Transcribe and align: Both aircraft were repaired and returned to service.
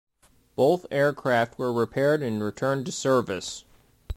Both 0.55 0.87
aircraft 0.89 1.59
were 1.59 1.71
repaired 1.71 2.23
and 2.23 2.41
returned 2.43 2.87
to 2.87 2.91
service. 2.91 3.65